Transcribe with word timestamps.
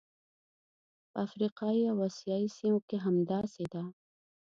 په 1.11 1.17
افریقایي 1.25 1.83
او 1.91 1.97
اسیايي 2.09 2.49
سیمو 2.57 2.79
کې 2.87 2.97
همداسې 3.05 3.65
ده. 3.73 3.83